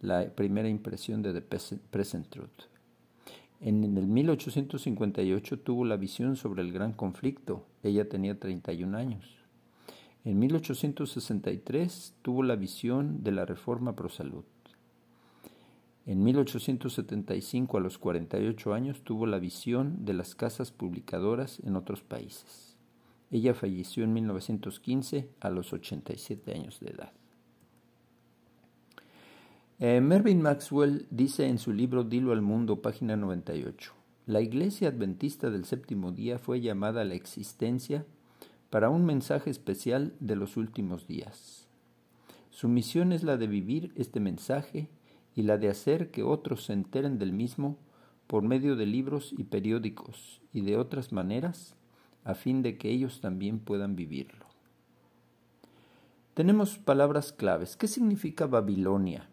la 0.00 0.30
primera 0.34 0.68
impresión 0.68 1.22
de 1.22 1.32
The 1.32 1.42
Present 1.90 2.28
Truth. 2.28 2.68
En 3.60 3.96
el 3.96 4.06
1858 4.06 5.58
tuvo 5.60 5.84
la 5.84 5.96
visión 5.96 6.36
sobre 6.36 6.62
el 6.62 6.72
gran 6.72 6.92
conflicto. 6.92 7.66
Ella 7.82 8.08
tenía 8.08 8.38
31 8.38 8.96
años. 8.96 9.37
En 10.24 10.38
1863 10.38 12.14
tuvo 12.22 12.42
la 12.42 12.56
visión 12.56 13.22
de 13.22 13.32
la 13.32 13.44
reforma 13.44 13.94
pro 13.94 14.08
salud. 14.08 14.44
En 16.06 16.24
1875, 16.24 17.76
a 17.76 17.80
los 17.80 17.98
48 17.98 18.72
años, 18.72 19.02
tuvo 19.02 19.26
la 19.26 19.38
visión 19.38 20.04
de 20.06 20.14
las 20.14 20.34
casas 20.34 20.72
publicadoras 20.72 21.60
en 21.60 21.76
otros 21.76 22.02
países. 22.02 22.76
Ella 23.30 23.52
falleció 23.54 24.04
en 24.04 24.14
1915 24.14 25.28
a 25.40 25.50
los 25.50 25.72
87 25.72 26.54
años 26.54 26.80
de 26.80 26.90
edad. 26.90 27.12
Eh, 29.80 30.00
Mervyn 30.00 30.40
Maxwell 30.40 31.06
dice 31.10 31.46
en 31.46 31.58
su 31.58 31.72
libro 31.72 32.04
Dilo 32.04 32.32
al 32.32 32.42
Mundo, 32.42 32.80
página 32.80 33.16
98, 33.16 33.92
la 34.26 34.40
Iglesia 34.40 34.88
Adventista 34.88 35.50
del 35.50 35.66
Séptimo 35.66 36.10
Día 36.10 36.38
fue 36.38 36.60
llamada 36.60 37.02
a 37.02 37.04
la 37.04 37.14
existencia 37.14 38.04
para 38.70 38.90
un 38.90 39.04
mensaje 39.04 39.50
especial 39.50 40.14
de 40.20 40.36
los 40.36 40.56
últimos 40.56 41.06
días. 41.06 41.68
Su 42.50 42.68
misión 42.68 43.12
es 43.12 43.22
la 43.22 43.36
de 43.36 43.46
vivir 43.46 43.92
este 43.94 44.20
mensaje 44.20 44.88
y 45.34 45.42
la 45.42 45.58
de 45.58 45.68
hacer 45.68 46.10
que 46.10 46.22
otros 46.22 46.64
se 46.64 46.72
enteren 46.72 47.18
del 47.18 47.32
mismo 47.32 47.78
por 48.26 48.42
medio 48.42 48.76
de 48.76 48.86
libros 48.86 49.34
y 49.36 49.44
periódicos 49.44 50.42
y 50.52 50.60
de 50.60 50.76
otras 50.76 51.12
maneras, 51.12 51.76
a 52.24 52.34
fin 52.34 52.62
de 52.62 52.76
que 52.76 52.90
ellos 52.90 53.20
también 53.20 53.58
puedan 53.58 53.96
vivirlo. 53.96 54.46
Tenemos 56.34 56.78
palabras 56.78 57.32
claves. 57.32 57.76
¿Qué 57.76 57.88
significa 57.88 58.46
Babilonia? 58.46 59.28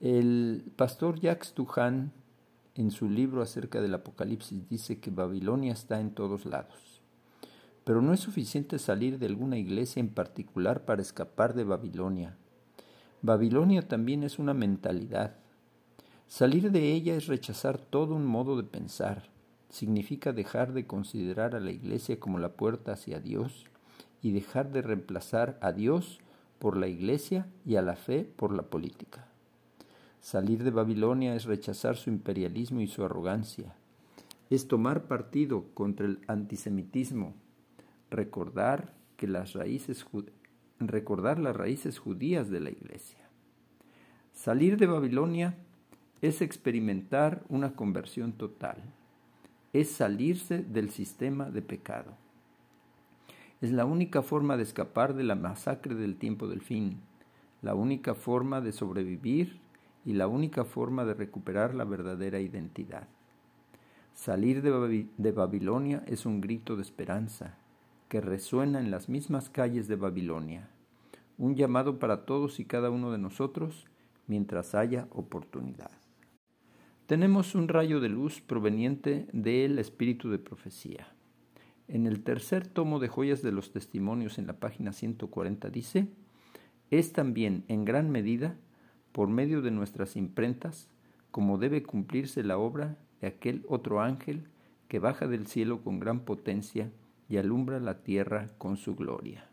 El 0.00 0.64
pastor 0.74 1.20
Jacques 1.20 1.52
Tuhan, 1.52 2.12
en 2.74 2.90
su 2.90 3.08
libro 3.08 3.42
acerca 3.42 3.80
del 3.80 3.94
Apocalipsis, 3.94 4.68
dice 4.68 4.98
que 4.98 5.10
Babilonia 5.10 5.72
está 5.72 6.00
en 6.00 6.10
todos 6.12 6.44
lados. 6.44 6.91
Pero 7.84 8.00
no 8.00 8.12
es 8.12 8.20
suficiente 8.20 8.78
salir 8.78 9.18
de 9.18 9.26
alguna 9.26 9.58
iglesia 9.58 10.00
en 10.00 10.08
particular 10.08 10.84
para 10.84 11.02
escapar 11.02 11.54
de 11.54 11.64
Babilonia. 11.64 12.36
Babilonia 13.22 13.86
también 13.86 14.22
es 14.22 14.38
una 14.38 14.54
mentalidad. 14.54 15.36
Salir 16.28 16.70
de 16.70 16.92
ella 16.92 17.14
es 17.14 17.26
rechazar 17.26 17.78
todo 17.78 18.14
un 18.14 18.24
modo 18.24 18.56
de 18.56 18.64
pensar. 18.64 19.24
Significa 19.68 20.32
dejar 20.32 20.72
de 20.72 20.86
considerar 20.86 21.54
a 21.54 21.60
la 21.60 21.72
iglesia 21.72 22.18
como 22.18 22.38
la 22.38 22.52
puerta 22.52 22.92
hacia 22.92 23.20
Dios 23.20 23.66
y 24.22 24.32
dejar 24.32 24.70
de 24.70 24.82
reemplazar 24.82 25.58
a 25.60 25.72
Dios 25.72 26.20
por 26.58 26.76
la 26.76 26.86
iglesia 26.86 27.46
y 27.66 27.76
a 27.76 27.82
la 27.82 27.96
fe 27.96 28.24
por 28.24 28.54
la 28.54 28.62
política. 28.62 29.26
Salir 30.20 30.62
de 30.62 30.70
Babilonia 30.70 31.34
es 31.34 31.44
rechazar 31.44 31.96
su 31.96 32.08
imperialismo 32.08 32.80
y 32.80 32.86
su 32.86 33.04
arrogancia. 33.04 33.74
Es 34.50 34.68
tomar 34.68 35.08
partido 35.08 35.64
contra 35.74 36.06
el 36.06 36.20
antisemitismo, 36.28 37.34
recordar 38.12 38.94
que 39.16 39.26
las 39.26 39.52
raíces 39.54 40.06
recordar 40.78 41.38
las 41.38 41.56
raíces 41.56 41.98
judías 41.98 42.50
de 42.50 42.60
la 42.60 42.70
iglesia. 42.70 43.18
Salir 44.32 44.76
de 44.76 44.86
Babilonia 44.86 45.56
es 46.20 46.40
experimentar 46.40 47.42
una 47.48 47.74
conversión 47.74 48.32
total. 48.32 48.78
Es 49.72 49.90
salirse 49.90 50.62
del 50.62 50.90
sistema 50.90 51.50
de 51.50 51.62
pecado. 51.62 52.16
Es 53.60 53.70
la 53.70 53.84
única 53.84 54.22
forma 54.22 54.56
de 54.56 54.64
escapar 54.64 55.14
de 55.14 55.24
la 55.24 55.34
masacre 55.34 55.94
del 55.94 56.16
tiempo 56.16 56.48
del 56.48 56.60
fin, 56.60 57.00
la 57.60 57.74
única 57.74 58.14
forma 58.14 58.60
de 58.60 58.72
sobrevivir 58.72 59.60
y 60.04 60.14
la 60.14 60.26
única 60.26 60.64
forma 60.64 61.04
de 61.04 61.14
recuperar 61.14 61.74
la 61.74 61.84
verdadera 61.84 62.40
identidad. 62.40 63.06
Salir 64.14 64.62
de, 64.62 65.32
Babilonia 65.32 66.02
es 66.06 66.26
un 66.26 66.40
grito 66.40 66.76
de 66.76 66.82
esperanza 66.82 67.56
que 68.12 68.20
resuena 68.20 68.78
en 68.78 68.90
las 68.90 69.08
mismas 69.08 69.48
calles 69.48 69.88
de 69.88 69.96
Babilonia, 69.96 70.68
un 71.38 71.56
llamado 71.56 71.98
para 71.98 72.26
todos 72.26 72.60
y 72.60 72.66
cada 72.66 72.90
uno 72.90 73.10
de 73.10 73.16
nosotros 73.16 73.86
mientras 74.26 74.74
haya 74.74 75.08
oportunidad. 75.12 75.90
Tenemos 77.06 77.54
un 77.54 77.68
rayo 77.68 78.00
de 78.00 78.10
luz 78.10 78.42
proveniente 78.42 79.28
del 79.32 79.78
espíritu 79.78 80.28
de 80.28 80.38
profecía. 80.38 81.08
En 81.88 82.06
el 82.06 82.22
tercer 82.22 82.66
tomo 82.66 82.98
de 82.98 83.08
Joyas 83.08 83.40
de 83.40 83.50
los 83.50 83.72
Testimonios 83.72 84.36
en 84.36 84.46
la 84.46 84.60
página 84.60 84.92
140 84.92 85.70
dice, 85.70 86.06
es 86.90 87.14
también 87.14 87.64
en 87.68 87.86
gran 87.86 88.10
medida 88.10 88.58
por 89.12 89.28
medio 89.28 89.62
de 89.62 89.70
nuestras 89.70 90.16
imprentas, 90.16 90.90
como 91.30 91.56
debe 91.56 91.82
cumplirse 91.82 92.44
la 92.44 92.58
obra 92.58 92.98
de 93.22 93.28
aquel 93.28 93.64
otro 93.70 94.02
ángel 94.02 94.48
que 94.88 94.98
baja 94.98 95.28
del 95.28 95.46
cielo 95.46 95.82
con 95.82 95.98
gran 95.98 96.20
potencia 96.26 96.92
y 97.32 97.38
alumbra 97.38 97.80
la 97.80 98.02
tierra 98.02 98.48
con 98.58 98.76
su 98.76 98.94
gloria. 98.94 99.48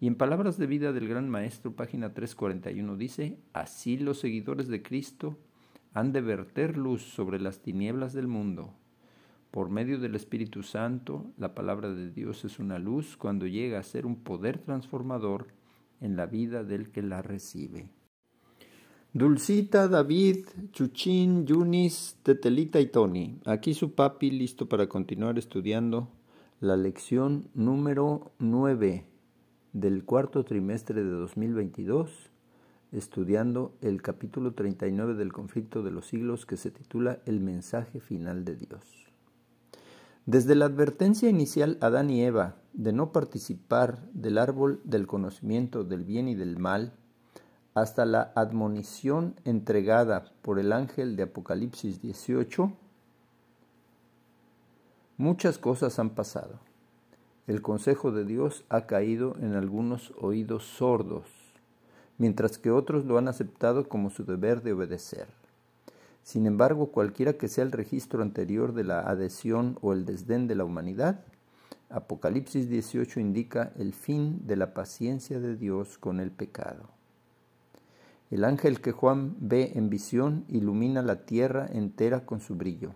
Y 0.00 0.06
en 0.06 0.14
palabras 0.14 0.56
de 0.56 0.66
vida 0.66 0.94
del 0.94 1.06
gran 1.06 1.28
maestro, 1.28 1.76
página 1.76 2.14
341 2.14 2.96
dice, 2.96 3.38
así 3.52 3.98
los 3.98 4.20
seguidores 4.20 4.66
de 4.68 4.82
Cristo 4.82 5.36
han 5.92 6.14
de 6.14 6.22
verter 6.22 6.78
luz 6.78 7.02
sobre 7.02 7.40
las 7.40 7.60
tinieblas 7.60 8.14
del 8.14 8.26
mundo. 8.26 8.72
Por 9.50 9.68
medio 9.68 9.98
del 9.98 10.14
Espíritu 10.14 10.62
Santo, 10.62 11.30
la 11.36 11.54
palabra 11.54 11.92
de 11.92 12.10
Dios 12.10 12.46
es 12.46 12.58
una 12.58 12.78
luz 12.78 13.18
cuando 13.18 13.46
llega 13.46 13.78
a 13.78 13.82
ser 13.82 14.06
un 14.06 14.16
poder 14.16 14.56
transformador 14.56 15.48
en 16.00 16.16
la 16.16 16.24
vida 16.24 16.64
del 16.64 16.90
que 16.90 17.02
la 17.02 17.20
recibe. 17.20 17.90
Dulcita, 19.12 19.88
David, 19.88 20.46
Chuchín, 20.72 21.44
Yunis, 21.44 22.16
Tetelita 22.22 22.80
y 22.80 22.86
Tony. 22.86 23.40
Aquí 23.44 23.74
su 23.74 23.94
papi 23.94 24.30
listo 24.30 24.70
para 24.70 24.88
continuar 24.88 25.36
estudiando 25.36 26.15
la 26.66 26.76
lección 26.76 27.48
número 27.54 28.32
9 28.40 29.06
del 29.72 30.04
cuarto 30.04 30.44
trimestre 30.44 31.04
de 31.04 31.10
2022 31.10 32.30
estudiando 32.90 33.76
el 33.82 34.02
capítulo 34.02 34.52
39 34.52 35.14
del 35.14 35.32
conflicto 35.32 35.84
de 35.84 35.92
los 35.92 36.06
siglos 36.06 36.44
que 36.44 36.56
se 36.56 36.72
titula 36.72 37.20
El 37.24 37.40
mensaje 37.40 38.00
final 38.00 38.44
de 38.44 38.56
Dios. 38.56 38.82
Desde 40.24 40.56
la 40.56 40.64
advertencia 40.64 41.28
inicial 41.28 41.78
a 41.80 41.86
Adán 41.86 42.10
y 42.10 42.24
Eva 42.24 42.56
de 42.72 42.92
no 42.92 43.12
participar 43.12 44.02
del 44.12 44.36
árbol 44.36 44.80
del 44.82 45.06
conocimiento 45.06 45.84
del 45.84 46.04
bien 46.04 46.26
y 46.26 46.34
del 46.34 46.58
mal, 46.58 46.94
hasta 47.74 48.06
la 48.06 48.32
admonición 48.34 49.36
entregada 49.44 50.32
por 50.42 50.58
el 50.58 50.72
ángel 50.72 51.14
de 51.14 51.24
Apocalipsis 51.24 52.00
18, 52.00 52.72
muchas 55.16 55.58
cosas 55.58 55.98
han 55.98 56.10
pasado. 56.10 56.60
El 57.46 57.62
consejo 57.62 58.12
de 58.12 58.24
Dios 58.24 58.64
ha 58.68 58.86
caído 58.86 59.36
en 59.40 59.54
algunos 59.54 60.12
oídos 60.18 60.64
sordos 60.64 61.46
mientras 62.18 62.58
que 62.58 62.70
otros 62.70 63.04
lo 63.04 63.18
han 63.18 63.28
aceptado 63.28 63.88
como 63.88 64.10
su 64.10 64.24
deber 64.24 64.62
de 64.62 64.72
obedecer. 64.72 65.26
Sin 66.22 66.46
embargo, 66.46 66.90
cualquiera 66.90 67.34
que 67.34 67.48
sea 67.48 67.64
el 67.64 67.72
registro 67.72 68.22
anterior 68.22 68.74
de 68.74 68.84
la 68.84 69.00
adhesión 69.00 69.78
o 69.80 69.92
el 69.92 70.04
desdén 70.04 70.48
de 70.48 70.56
la 70.56 70.64
humanidad, 70.64 71.20
Apocalipsis 71.88 72.68
18 72.68 73.20
indica 73.20 73.72
el 73.76 73.92
fin 73.92 74.44
de 74.44 74.56
la 74.56 74.74
paciencia 74.74 75.38
de 75.38 75.56
Dios 75.56 75.98
con 75.98 76.18
el 76.18 76.32
pecado. 76.32 76.88
El 78.32 78.44
ángel 78.44 78.80
que 78.80 78.90
Juan 78.90 79.36
ve 79.38 79.72
en 79.76 79.88
visión 79.88 80.44
ilumina 80.48 81.00
la 81.02 81.26
tierra 81.26 81.68
entera 81.72 82.26
con 82.26 82.40
su 82.40 82.56
brillo. 82.56 82.92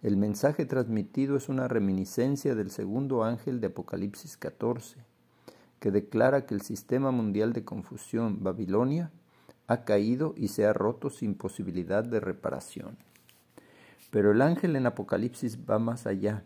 El 0.00 0.16
mensaje 0.16 0.64
transmitido 0.64 1.36
es 1.36 1.48
una 1.48 1.66
reminiscencia 1.66 2.54
del 2.54 2.70
segundo 2.70 3.24
ángel 3.24 3.60
de 3.60 3.66
Apocalipsis 3.66 4.36
14 4.36 4.96
que 5.80 5.90
declara 5.90 6.46
que 6.46 6.54
el 6.54 6.60
sistema 6.60 7.10
mundial 7.10 7.52
de 7.52 7.64
confusión 7.64 8.44
Babilonia 8.44 9.10
ha 9.66 9.84
caído 9.84 10.34
y 10.36 10.48
se 10.48 10.66
ha 10.66 10.72
roto 10.72 11.10
sin 11.10 11.34
posibilidad 11.34 12.04
de 12.04 12.20
reparación. 12.20 12.96
Pero 14.12 14.30
el 14.30 14.40
ángel 14.40 14.76
en 14.76 14.86
Apocalipsis 14.86 15.58
va 15.68 15.80
más 15.80 16.06
allá. 16.06 16.44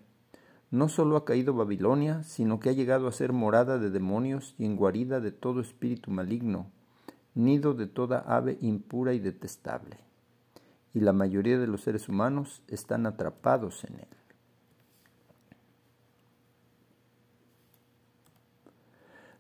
No 0.71 0.89
solo 0.89 1.17
ha 1.17 1.27
caído 1.27 1.53
Babilonia, 1.53 2.23
sino 2.23 2.59
que 2.59 2.71
ha 2.71 2.73
llegado 2.73 3.07
a 3.07 3.13
ser 3.13 3.35
morada 3.35 3.79
de 3.79 3.91
demonios 3.91 4.55
y 4.57 4.67
guarida 4.75 5.21
de 5.21 5.31
todo 5.31 5.61
espíritu 5.61 6.11
maligno, 6.11 6.71
nido 7.35 7.75
de 7.75 7.87
toda 7.87 8.21
ave 8.21 8.57
impura 8.63 9.13
y 9.13 9.19
detestable. 9.19 9.99
Y 10.95 11.01
la 11.01 11.13
mayoría 11.13 11.59
de 11.59 11.67
los 11.67 11.83
seres 11.83 12.09
humanos 12.09 12.63
están 12.69 13.07
atrapados 13.07 13.85
en 13.85 14.01
él. 14.01 14.09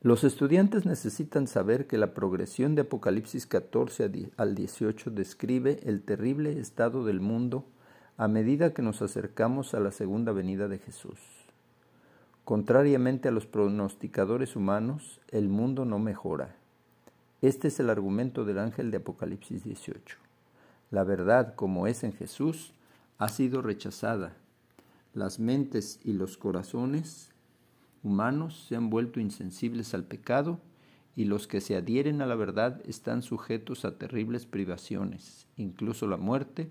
Los 0.05 0.25
estudiantes 0.25 0.85
necesitan 0.85 1.47
saber 1.47 1.87
que 1.87 1.97
la 1.97 2.13
progresión 2.13 2.75
de 2.75 2.83
Apocalipsis 2.83 3.47
14 3.47 4.33
al 4.37 4.55
18 4.57 5.11
describe 5.13 5.79
el 5.85 6.03
terrible 6.03 6.59
estado 6.59 7.05
del 7.05 7.21
mundo 7.21 7.65
a 8.17 8.27
medida 8.27 8.75
que 8.75 8.83
nos 8.83 9.01
acercamos 9.01 9.75
a 9.75 9.81
la 9.81 9.93
segunda 9.93 10.33
venida 10.33 10.67
de 10.67 10.79
Jesús. 10.79 11.21
Contrariamente 12.45 13.29
a 13.29 13.31
los 13.31 13.47
pronosticadores 13.47 14.57
humanos, 14.57 15.21
el 15.31 15.49
mundo 15.49 15.85
no 15.85 16.01
mejora. 16.01 16.57
Este 17.41 17.69
es 17.69 17.79
el 17.79 17.89
argumento 17.89 18.45
del 18.45 18.59
ángel 18.59 18.91
de 18.91 18.97
Apocalipsis 18.97 19.63
18. 19.63 20.22
La 20.93 21.05
verdad, 21.05 21.55
como 21.55 21.87
es 21.87 22.05
en 22.05 22.13
Jesús, 22.13 22.75
ha 23.17 23.29
sido 23.29 23.63
rechazada. 23.63 24.37
Las 25.15 25.41
mentes 25.41 25.99
y 26.05 26.13
los 26.13 26.37
corazones 26.37 27.33
humanos 28.03 28.67
se 28.69 28.77
han 28.77 28.91
vuelto 28.91 29.19
insensibles 29.19 29.95
al 29.95 30.05
pecado 30.05 30.61
y 31.17 31.25
los 31.25 31.47
que 31.47 31.63
se 31.63 31.77
adhieren 31.77 32.21
a 32.21 32.27
la 32.27 32.35
verdad 32.35 32.83
están 32.85 33.23
sujetos 33.23 33.87
a 33.87 33.97
terribles 33.97 34.45
privaciones, 34.45 35.47
incluso 35.57 36.07
la 36.07 36.19
muerte, 36.19 36.69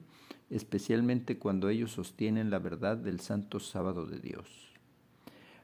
especialmente 0.51 1.39
cuando 1.39 1.69
ellos 1.69 1.91
sostienen 1.91 2.51
la 2.51 2.60
verdad 2.60 2.97
del 2.97 3.21
santo 3.21 3.60
sábado 3.60 4.05
de 4.05 4.19
Dios. 4.19 4.71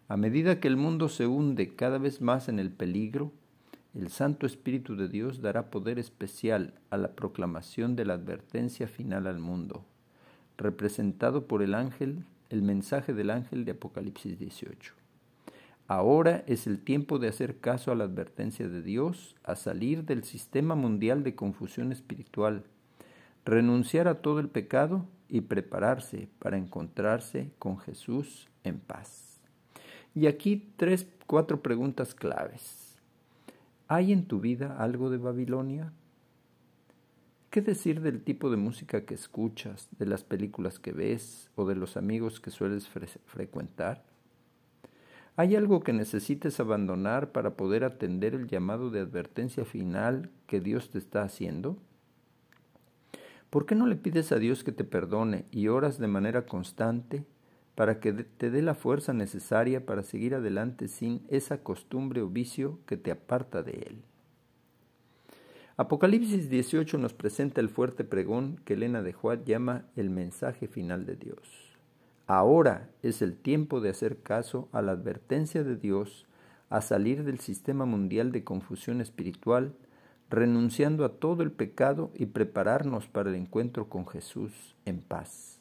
A 0.07 0.17
medida 0.17 0.59
que 0.59 0.67
el 0.67 0.77
mundo 0.77 1.09
se 1.09 1.27
hunde 1.27 1.75
cada 1.75 1.99
vez 1.99 2.21
más 2.21 2.49
en 2.49 2.57
el 2.57 2.71
peligro, 2.71 3.33
el 3.93 4.09
Santo 4.09 4.45
Espíritu 4.45 4.95
de 4.95 5.07
Dios 5.07 5.41
dará 5.41 5.69
poder 5.69 5.99
especial 5.99 6.73
a 6.89 6.97
la 6.97 7.13
proclamación 7.13 7.95
de 7.95 8.05
la 8.05 8.13
advertencia 8.13 8.87
final 8.87 9.27
al 9.27 9.39
mundo, 9.39 9.85
representado 10.57 11.47
por 11.47 11.61
el 11.61 11.73
ángel, 11.73 12.25
el 12.49 12.61
mensaje 12.61 13.13
del 13.13 13.29
ángel 13.29 13.65
de 13.65 13.71
Apocalipsis 13.71 14.37
18. 14.39 14.93
Ahora 15.87 16.43
es 16.47 16.67
el 16.67 16.79
tiempo 16.79 17.17
de 17.17 17.29
hacer 17.29 17.59
caso 17.59 17.91
a 17.91 17.95
la 17.95 18.03
advertencia 18.03 18.67
de 18.67 18.81
Dios, 18.81 19.35
a 19.43 19.55
salir 19.55 20.03
del 20.03 20.25
sistema 20.25 20.75
mundial 20.75 21.23
de 21.23 21.35
confusión 21.35 21.93
espiritual, 21.93 22.65
renunciar 23.45 24.09
a 24.09 24.15
todo 24.15 24.39
el 24.39 24.49
pecado 24.49 25.05
y 25.29 25.41
prepararse 25.41 26.27
para 26.39 26.57
encontrarse 26.57 27.51
con 27.57 27.79
Jesús 27.79 28.49
en 28.63 28.79
paz. 28.79 29.39
Y 30.13 30.27
aquí 30.27 30.71
tres, 30.75 31.07
cuatro 31.25 31.61
preguntas 31.61 32.13
claves. 32.13 32.86
¿Hay 33.89 34.11
en 34.11 34.25
tu 34.25 34.41
vida 34.41 34.75
algo 34.79 35.09
de 35.09 35.17
Babilonia? 35.17 35.93
¿Qué 37.49 37.61
decir 37.61 38.01
del 38.01 38.21
tipo 38.21 38.49
de 38.49 38.57
música 38.57 39.05
que 39.05 39.13
escuchas, 39.13 39.87
de 39.97 40.05
las 40.05 40.25
películas 40.25 40.77
que 40.77 40.91
ves 40.91 41.49
o 41.55 41.65
de 41.65 41.75
los 41.75 41.95
amigos 41.95 42.41
que 42.41 42.51
sueles 42.51 42.89
frecuentar? 43.25 44.03
¿Hay 45.37 45.55
algo 45.55 45.79
que 45.79 45.93
necesites 45.93 46.59
abandonar 46.59 47.31
para 47.31 47.55
poder 47.55 47.85
atender 47.85 48.35
el 48.35 48.47
llamado 48.47 48.89
de 48.89 48.99
advertencia 48.99 49.63
final 49.63 50.31
que 50.47 50.59
Dios 50.59 50.89
te 50.89 50.97
está 50.97 51.23
haciendo? 51.23 51.77
¿Por 53.49 53.65
qué 53.65 53.75
no 53.75 53.87
le 53.87 53.95
pides 53.95 54.33
a 54.33 54.39
Dios 54.39 54.65
que 54.65 54.73
te 54.73 54.83
perdone 54.83 55.45
y 55.49 55.69
oras 55.69 55.97
de 55.97 56.07
manera 56.07 56.45
constante 56.45 57.25
para 57.77 57.99
que 57.99 58.11
te 58.11 58.49
dé 58.49 58.63
la 58.63 58.73
fuerza 58.73 59.13
necesaria 59.13 59.85
para 59.85 60.01
seguir 60.01 60.33
adelante 60.33 60.87
sin 60.87 61.21
esa 61.27 61.61
costumbre 61.61 62.23
o 62.23 62.27
vicio 62.27 62.79
que 62.87 62.97
te 62.97 63.11
aparta 63.11 63.61
de 63.61 63.73
Él? 63.73 64.01
Apocalipsis 65.75 66.49
18 66.49 66.97
nos 66.97 67.13
presenta 67.13 67.61
el 67.61 67.69
fuerte 67.69 68.03
pregón 68.03 68.59
que 68.65 68.73
Elena 68.73 69.03
de 69.03 69.13
Juárez 69.13 69.45
llama 69.45 69.85
el 69.95 70.09
mensaje 70.09 70.67
final 70.67 71.05
de 71.05 71.17
Dios. 71.17 71.77
Ahora 72.25 72.89
es 73.03 73.21
el 73.21 73.37
tiempo 73.37 73.79
de 73.79 73.89
hacer 73.89 74.23
caso 74.23 74.69
a 74.71 74.81
la 74.81 74.93
advertencia 74.93 75.63
de 75.63 75.75
Dios 75.75 76.25
a 76.71 76.81
salir 76.81 77.25
del 77.25 77.37
sistema 77.37 77.85
mundial 77.85 78.31
de 78.31 78.43
confusión 78.43 79.01
espiritual, 79.01 79.75
renunciando 80.31 81.05
a 81.05 81.19
todo 81.19 81.43
el 81.43 81.51
pecado 81.51 82.09
y 82.15 82.25
prepararnos 82.25 83.07
para 83.07 83.29
el 83.29 83.35
encuentro 83.35 83.87
con 83.87 84.07
Jesús 84.07 84.75
en 84.85 84.99
paz. 84.99 85.56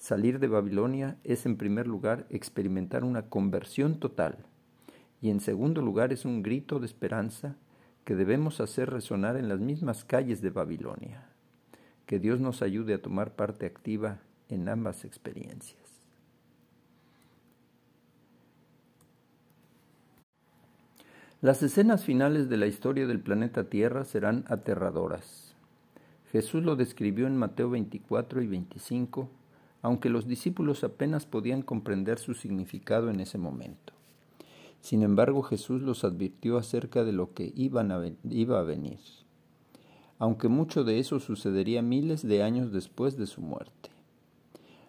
Salir 0.00 0.38
de 0.38 0.48
Babilonia 0.48 1.18
es 1.24 1.44
en 1.44 1.58
primer 1.58 1.86
lugar 1.86 2.24
experimentar 2.30 3.04
una 3.04 3.28
conversión 3.28 4.00
total 4.00 4.38
y 5.20 5.28
en 5.28 5.40
segundo 5.40 5.82
lugar 5.82 6.10
es 6.10 6.24
un 6.24 6.42
grito 6.42 6.80
de 6.80 6.86
esperanza 6.86 7.56
que 8.06 8.14
debemos 8.14 8.62
hacer 8.62 8.88
resonar 8.88 9.36
en 9.36 9.50
las 9.50 9.60
mismas 9.60 10.06
calles 10.06 10.40
de 10.40 10.48
Babilonia. 10.48 11.28
Que 12.06 12.18
Dios 12.18 12.40
nos 12.40 12.62
ayude 12.62 12.94
a 12.94 13.02
tomar 13.02 13.36
parte 13.36 13.66
activa 13.66 14.20
en 14.48 14.70
ambas 14.70 15.04
experiencias. 15.04 16.00
Las 21.42 21.62
escenas 21.62 22.06
finales 22.06 22.48
de 22.48 22.56
la 22.56 22.66
historia 22.66 23.06
del 23.06 23.20
planeta 23.20 23.68
Tierra 23.68 24.06
serán 24.06 24.44
aterradoras. 24.48 25.54
Jesús 26.32 26.64
lo 26.64 26.74
describió 26.74 27.26
en 27.26 27.36
Mateo 27.36 27.68
24 27.68 28.40
y 28.40 28.46
25, 28.46 29.28
aunque 29.82 30.10
los 30.10 30.26
discípulos 30.26 30.84
apenas 30.84 31.26
podían 31.26 31.62
comprender 31.62 32.18
su 32.18 32.34
significado 32.34 33.10
en 33.10 33.20
ese 33.20 33.38
momento. 33.38 33.92
Sin 34.80 35.02
embargo, 35.02 35.42
Jesús 35.42 35.82
los 35.82 36.04
advirtió 36.04 36.56
acerca 36.56 37.04
de 37.04 37.12
lo 37.12 37.34
que 37.34 37.52
iban 37.54 37.92
a 37.92 38.00
iba 38.28 38.58
a 38.58 38.62
venir, 38.62 38.98
aunque 40.18 40.48
mucho 40.48 40.84
de 40.84 40.98
eso 40.98 41.20
sucedería 41.20 41.82
miles 41.82 42.26
de 42.26 42.42
años 42.42 42.72
después 42.72 43.16
de 43.16 43.26
su 43.26 43.40
muerte. 43.40 43.90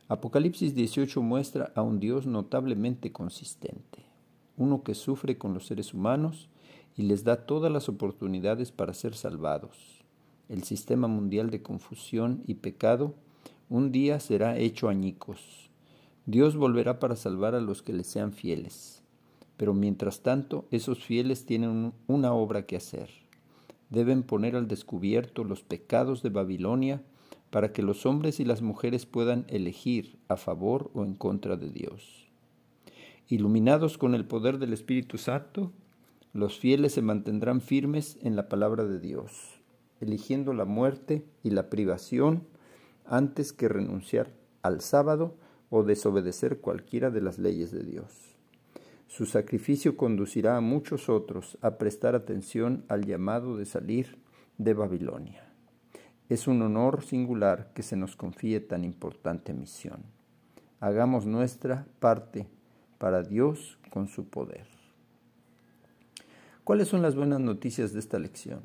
Apocalipsis 0.07 0.75
18 0.75 1.21
muestra 1.21 1.71
a 1.75 1.81
un 1.81 1.99
Dios 1.99 2.25
notablemente 2.25 3.11
consistente, 3.13 4.03
uno 4.57 4.83
que 4.83 4.93
sufre 4.93 5.37
con 5.37 5.53
los 5.53 5.67
seres 5.67 5.93
humanos 5.93 6.49
y 6.97 7.03
les 7.03 7.23
da 7.23 7.45
todas 7.45 7.71
las 7.71 7.87
oportunidades 7.87 8.71
para 8.71 8.93
ser 8.93 9.15
salvados. 9.15 10.03
el 10.49 10.63
sistema 10.63 11.07
mundial 11.07 11.49
de 11.49 11.61
confusión 11.61 12.43
y 12.45 12.55
pecado, 12.55 13.15
un 13.71 13.93
día 13.93 14.19
será 14.19 14.57
hecho 14.57 14.89
añicos. 14.89 15.69
Dios 16.25 16.57
volverá 16.57 16.99
para 16.99 17.15
salvar 17.15 17.55
a 17.55 17.61
los 17.61 17.81
que 17.81 17.93
le 17.93 18.03
sean 18.03 18.33
fieles. 18.33 19.01
Pero 19.55 19.73
mientras 19.73 20.23
tanto, 20.23 20.65
esos 20.71 21.05
fieles 21.05 21.45
tienen 21.45 21.93
una 22.05 22.33
obra 22.33 22.65
que 22.65 22.75
hacer. 22.75 23.09
Deben 23.89 24.23
poner 24.23 24.57
al 24.57 24.67
descubierto 24.67 25.45
los 25.45 25.63
pecados 25.63 26.21
de 26.21 26.29
Babilonia 26.31 27.01
para 27.49 27.71
que 27.71 27.81
los 27.81 28.05
hombres 28.05 28.41
y 28.41 28.45
las 28.45 28.61
mujeres 28.61 29.05
puedan 29.05 29.45
elegir 29.47 30.19
a 30.27 30.35
favor 30.35 30.91
o 30.93 31.05
en 31.05 31.15
contra 31.15 31.55
de 31.55 31.69
Dios. 31.69 32.29
Iluminados 33.29 33.97
con 33.97 34.15
el 34.15 34.25
poder 34.25 34.59
del 34.59 34.73
Espíritu 34.73 35.17
Santo, 35.17 35.71
los 36.33 36.59
fieles 36.59 36.91
se 36.91 37.01
mantendrán 37.01 37.61
firmes 37.61 38.19
en 38.21 38.35
la 38.35 38.49
palabra 38.49 38.83
de 38.83 38.99
Dios, 38.99 39.61
eligiendo 40.01 40.51
la 40.51 40.65
muerte 40.65 41.25
y 41.41 41.51
la 41.51 41.69
privación 41.69 42.43
antes 43.05 43.53
que 43.53 43.67
renunciar 43.67 44.31
al 44.61 44.81
sábado 44.81 45.35
o 45.69 45.83
desobedecer 45.83 46.59
cualquiera 46.59 47.09
de 47.09 47.21
las 47.21 47.39
leyes 47.39 47.71
de 47.71 47.83
Dios. 47.83 48.37
Su 49.07 49.25
sacrificio 49.25 49.97
conducirá 49.97 50.55
a 50.55 50.61
muchos 50.61 51.09
otros 51.09 51.57
a 51.61 51.77
prestar 51.77 52.15
atención 52.15 52.85
al 52.87 53.05
llamado 53.05 53.57
de 53.57 53.65
salir 53.65 54.17
de 54.57 54.73
Babilonia. 54.73 55.51
Es 56.29 56.47
un 56.47 56.61
honor 56.61 57.03
singular 57.03 57.71
que 57.73 57.83
se 57.83 57.97
nos 57.97 58.15
confíe 58.15 58.61
tan 58.61 58.85
importante 58.85 59.53
misión. 59.53 60.03
Hagamos 60.79 61.25
nuestra 61.25 61.85
parte 61.99 62.47
para 62.97 63.21
Dios 63.21 63.77
con 63.89 64.07
su 64.07 64.29
poder. 64.29 64.65
¿Cuáles 66.63 66.87
son 66.87 67.01
las 67.01 67.15
buenas 67.15 67.39
noticias 67.39 67.91
de 67.91 67.99
esta 67.99 68.17
lección? 68.17 68.61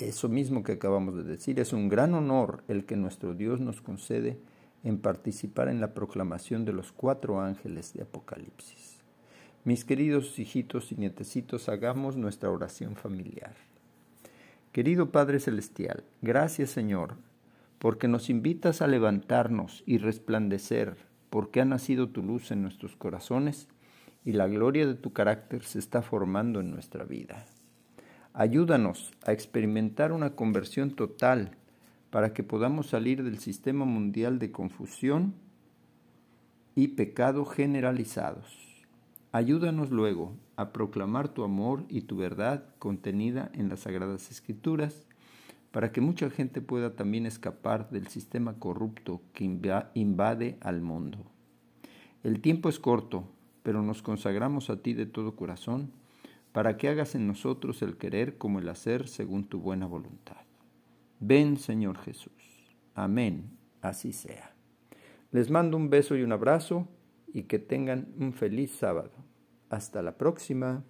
Eso 0.00 0.30
mismo 0.30 0.62
que 0.62 0.72
acabamos 0.72 1.14
de 1.14 1.24
decir, 1.24 1.60
es 1.60 1.74
un 1.74 1.90
gran 1.90 2.14
honor 2.14 2.64
el 2.68 2.86
que 2.86 2.96
nuestro 2.96 3.34
Dios 3.34 3.60
nos 3.60 3.82
concede 3.82 4.38
en 4.82 4.98
participar 4.98 5.68
en 5.68 5.78
la 5.78 5.92
proclamación 5.92 6.64
de 6.64 6.72
los 6.72 6.90
cuatro 6.90 7.40
ángeles 7.42 7.92
de 7.92 8.02
Apocalipsis. 8.02 8.98
Mis 9.64 9.84
queridos 9.84 10.38
hijitos 10.38 10.90
y 10.90 10.94
nietecitos, 10.94 11.68
hagamos 11.68 12.16
nuestra 12.16 12.50
oración 12.50 12.96
familiar. 12.96 13.54
Querido 14.72 15.10
Padre 15.10 15.38
Celestial, 15.38 16.04
gracias 16.22 16.70
Señor, 16.70 17.16
porque 17.78 18.08
nos 18.08 18.30
invitas 18.30 18.80
a 18.80 18.86
levantarnos 18.86 19.82
y 19.84 19.98
resplandecer, 19.98 20.96
porque 21.28 21.60
ha 21.60 21.66
nacido 21.66 22.08
tu 22.08 22.22
luz 22.22 22.50
en 22.52 22.62
nuestros 22.62 22.96
corazones 22.96 23.68
y 24.24 24.32
la 24.32 24.46
gloria 24.48 24.86
de 24.86 24.94
tu 24.94 25.12
carácter 25.12 25.62
se 25.62 25.78
está 25.78 26.00
formando 26.00 26.60
en 26.60 26.70
nuestra 26.70 27.04
vida. 27.04 27.44
Ayúdanos 28.32 29.12
a 29.26 29.32
experimentar 29.32 30.12
una 30.12 30.36
conversión 30.36 30.92
total 30.92 31.56
para 32.10 32.32
que 32.32 32.44
podamos 32.44 32.86
salir 32.86 33.24
del 33.24 33.38
sistema 33.38 33.84
mundial 33.84 34.38
de 34.38 34.52
confusión 34.52 35.34
y 36.76 36.88
pecado 36.88 37.44
generalizados. 37.44 38.46
Ayúdanos 39.32 39.90
luego 39.90 40.32
a 40.56 40.72
proclamar 40.72 41.28
tu 41.28 41.42
amor 41.42 41.84
y 41.88 42.02
tu 42.02 42.16
verdad 42.16 42.64
contenida 42.78 43.50
en 43.54 43.68
las 43.68 43.80
Sagradas 43.80 44.30
Escrituras, 44.30 45.06
para 45.72 45.92
que 45.92 46.00
mucha 46.00 46.30
gente 46.30 46.60
pueda 46.60 46.96
también 46.96 47.26
escapar 47.26 47.90
del 47.90 48.08
sistema 48.08 48.54
corrupto 48.54 49.20
que 49.32 49.44
invade 49.44 50.56
al 50.60 50.80
mundo. 50.82 51.18
El 52.24 52.40
tiempo 52.40 52.68
es 52.68 52.78
corto, 52.78 53.24
pero 53.62 53.82
nos 53.82 54.02
consagramos 54.02 54.68
a 54.68 54.82
ti 54.82 54.94
de 54.94 55.06
todo 55.06 55.36
corazón, 55.36 55.92
para 56.52 56.76
que 56.76 56.88
hagas 56.88 57.14
en 57.14 57.26
nosotros 57.26 57.82
el 57.82 57.96
querer 57.96 58.38
como 58.38 58.58
el 58.58 58.68
hacer 58.68 59.08
según 59.08 59.44
tu 59.44 59.60
buena 59.60 59.86
voluntad. 59.86 60.36
Ven, 61.20 61.56
Señor 61.56 61.98
Jesús. 61.98 62.32
Amén. 62.94 63.56
Así 63.80 64.12
sea. 64.12 64.54
Les 65.30 65.50
mando 65.50 65.76
un 65.76 65.90
beso 65.90 66.16
y 66.16 66.22
un 66.22 66.32
abrazo 66.32 66.88
y 67.32 67.44
que 67.44 67.58
tengan 67.58 68.12
un 68.18 68.32
feliz 68.32 68.72
sábado. 68.72 69.12
Hasta 69.68 70.02
la 70.02 70.16
próxima. 70.16 70.84